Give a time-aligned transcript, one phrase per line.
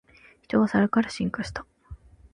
[0.47, 1.63] 人はサルから進化した